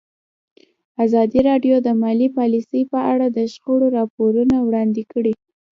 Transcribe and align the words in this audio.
ازادي 1.05 1.39
راډیو 1.49 1.75
د 1.81 1.87
مالي 2.01 2.27
پالیسي 2.37 2.81
په 2.91 2.99
اړه 3.11 3.27
د 3.29 3.39
شخړو 3.53 3.87
راپورونه 3.97 4.55
وړاندې 4.67 5.03
کړي. 5.11 5.33